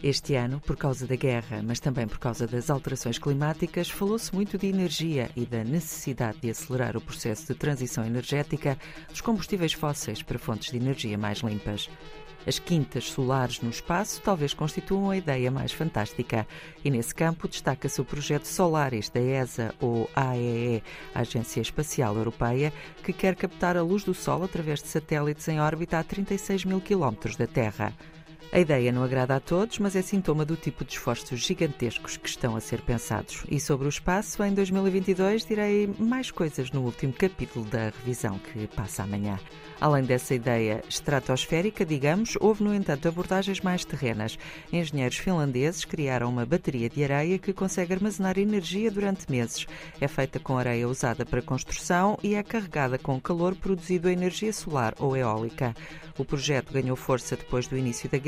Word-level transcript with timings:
Este 0.00 0.36
ano, 0.36 0.60
por 0.60 0.76
causa 0.76 1.08
da 1.08 1.16
guerra, 1.16 1.60
mas 1.60 1.80
também 1.80 2.06
por 2.06 2.20
causa 2.20 2.46
das 2.46 2.70
alterações 2.70 3.18
climáticas, 3.18 3.90
falou-se 3.90 4.32
muito 4.32 4.56
de 4.56 4.68
energia 4.68 5.28
e 5.34 5.44
da 5.44 5.64
necessidade 5.64 6.38
de 6.40 6.50
acelerar 6.50 6.96
o 6.96 7.00
processo 7.00 7.48
de 7.48 7.58
transição 7.58 8.04
energética 8.04 8.78
dos 9.08 9.20
combustíveis 9.20 9.72
fósseis 9.72 10.22
para 10.22 10.38
fontes 10.38 10.70
de 10.70 10.76
energia 10.76 11.18
mais 11.18 11.38
limpas. 11.40 11.90
As 12.46 12.60
quintas 12.60 13.10
solares 13.10 13.60
no 13.60 13.70
espaço 13.70 14.22
talvez 14.22 14.54
constituam 14.54 15.10
a 15.10 15.16
ideia 15.16 15.50
mais 15.50 15.72
fantástica. 15.72 16.46
E 16.84 16.90
nesse 16.90 17.12
campo 17.12 17.48
destaca-se 17.48 18.00
o 18.00 18.04
projeto 18.04 18.46
Solaris 18.46 19.10
da 19.10 19.20
ESA, 19.20 19.74
ou 19.80 20.08
AEE, 20.14 20.82
Agência 21.12 21.60
Espacial 21.60 22.16
Europeia, 22.16 22.72
que 23.02 23.12
quer 23.12 23.34
captar 23.34 23.76
a 23.76 23.82
luz 23.82 24.04
do 24.04 24.14
Sol 24.14 24.44
através 24.44 24.80
de 24.80 24.88
satélites 24.88 25.48
em 25.48 25.60
órbita 25.60 25.98
a 25.98 26.04
36 26.04 26.64
mil 26.64 26.80
quilómetros 26.80 27.34
da 27.34 27.48
Terra. 27.48 27.92
A 28.50 28.58
ideia 28.58 28.90
não 28.90 29.04
agrada 29.04 29.36
a 29.36 29.40
todos, 29.40 29.78
mas 29.78 29.94
é 29.94 30.00
sintoma 30.00 30.42
do 30.42 30.56
tipo 30.56 30.82
de 30.82 30.92
esforços 30.92 31.38
gigantescos 31.40 32.16
que 32.16 32.28
estão 32.28 32.56
a 32.56 32.60
ser 32.60 32.80
pensados. 32.80 33.44
E 33.50 33.60
sobre 33.60 33.86
o 33.86 33.90
espaço, 33.90 34.42
em 34.42 34.54
2022 34.54 35.44
direi 35.44 35.86
mais 35.98 36.30
coisas 36.30 36.70
no 36.70 36.80
último 36.80 37.12
capítulo 37.12 37.66
da 37.66 37.90
revisão 37.90 38.38
que 38.38 38.66
passa 38.68 39.02
amanhã. 39.02 39.38
Além 39.78 40.02
dessa 40.02 40.34
ideia 40.34 40.82
estratosférica, 40.88 41.84
digamos, 41.84 42.36
houve, 42.40 42.64
no 42.64 42.74
entanto, 42.74 43.06
abordagens 43.06 43.60
mais 43.60 43.84
terrenas. 43.84 44.38
Engenheiros 44.72 45.18
finlandeses 45.18 45.84
criaram 45.84 46.30
uma 46.30 46.46
bateria 46.46 46.88
de 46.88 47.04
areia 47.04 47.38
que 47.38 47.52
consegue 47.52 47.92
armazenar 47.92 48.38
energia 48.38 48.90
durante 48.90 49.30
meses. 49.30 49.66
É 50.00 50.08
feita 50.08 50.40
com 50.40 50.56
areia 50.56 50.88
usada 50.88 51.24
para 51.24 51.42
construção 51.42 52.18
e 52.22 52.34
é 52.34 52.42
carregada 52.42 52.98
com 52.98 53.20
calor 53.20 53.54
produzido 53.54 54.08
a 54.08 54.12
energia 54.12 54.52
solar 54.54 54.94
ou 54.98 55.14
eólica. 55.14 55.74
O 56.18 56.24
projeto 56.24 56.72
ganhou 56.72 56.96
força 56.96 57.36
depois 57.36 57.68
do 57.68 57.76
início 57.78 58.08
da 58.08 58.18
guerra, 58.18 58.27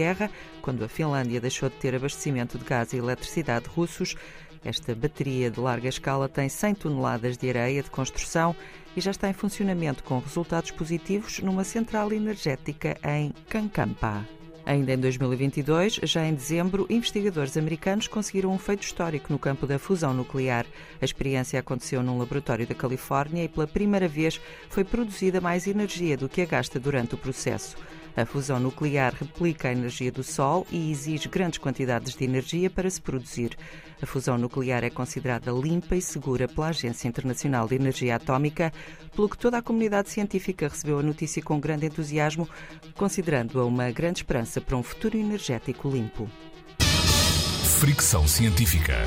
quando 0.63 0.85
a 0.85 0.89
Finlândia 0.89 1.41
deixou 1.41 1.69
de 1.69 1.77
ter 1.77 1.95
abastecimento 1.95 2.59
de 2.59 2.65
gás 2.65 2.93
e 2.93 2.97
eletricidade 2.97 3.69
russos. 3.69 4.17
Esta 4.65 4.95
bateria 4.95 5.51
de 5.51 5.59
larga 5.59 5.89
escala 5.89 6.29
tem 6.29 6.49
100 6.49 6.75
toneladas 6.75 7.37
de 7.37 7.49
areia 7.49 7.83
de 7.83 7.91
construção 7.91 8.55
e 8.97 9.01
já 9.01 9.11
está 9.11 9.29
em 9.29 9.33
funcionamento 9.33 10.05
com 10.05 10.19
resultados 10.19 10.71
positivos 10.71 11.39
numa 11.41 11.65
central 11.65 12.13
energética 12.13 12.97
em 13.05 13.33
Cancampa. 13.49 14.27
Ainda 14.67 14.93
em 14.93 14.99
2022, 14.99 16.01
já 16.03 16.25
em 16.27 16.35
dezembro, 16.35 16.87
investigadores 16.91 17.57
americanos 17.57 18.07
conseguiram 18.07 18.53
um 18.53 18.59
feito 18.59 18.83
histórico 18.83 19.33
no 19.33 19.39
campo 19.39 19.67
da 19.67 19.79
fusão 19.79 20.13
nuclear. 20.13 20.67
A 21.01 21.05
experiência 21.05 21.59
aconteceu 21.59 22.03
num 22.03 22.19
laboratório 22.19 22.67
da 22.67 22.75
Califórnia 22.75 23.43
e 23.43 23.49
pela 23.49 23.67
primeira 23.67 24.07
vez 24.07 24.41
foi 24.69 24.85
produzida 24.85 25.41
mais 25.41 25.67
energia 25.67 26.17
do 26.17 26.29
que 26.29 26.43
a 26.43 26.47
gasta 26.47 26.79
durante 26.79 27.15
o 27.15 27.19
processo. 27.19 27.77
A 28.17 28.27
fusão 28.27 28.59
nuclear 28.59 29.15
replica 29.15 29.69
a 29.69 29.73
energia 29.73 30.11
do 30.11 30.23
Sol 30.23 30.67
e 30.71 30.91
exige 30.91 31.29
grandes 31.29 31.59
quantidades 31.59 32.15
de 32.15 32.25
energia 32.25 32.69
para 32.69 32.91
se 32.91 33.01
produzir. 33.01 33.57
A 34.03 34.07
fusão 34.07 34.37
nuclear 34.37 34.83
é 34.83 34.91
considerada 34.91 35.53
limpa 35.53 35.95
e 35.95 36.03
segura 36.03 36.49
pela 36.49 36.69
Agência 36.69 37.09
Internacional 37.09 37.69
de 37.69 37.77
Energia 37.77 38.17
Atómica, 38.17 38.73
pelo 39.15 39.29
que 39.29 39.39
toda 39.39 39.59
a 39.59 39.63
comunidade 39.63 40.11
científica 40.11 40.69
recebeu 40.69 40.99
a 40.99 41.03
notícia 41.03 41.43
com 41.43 41.61
grande 41.61 41.87
entusiasmo, 41.87 42.49
considerando-a 42.97 43.65
uma 43.65 43.91
grande 43.91 44.21
esperança 44.21 44.61
para 44.61 44.77
um 44.77 44.83
futuro 44.83 45.17
energético 45.17 45.89
limpo. 45.89 46.29
Fricção 47.79 48.27
Científica. 48.27 48.99